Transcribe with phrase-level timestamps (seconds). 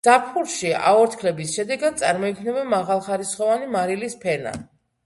[0.05, 4.59] ზაფხულში აორთქლების შედეგად წარმოიქმნება მაღალხარისხოვანი მარილის ფენა.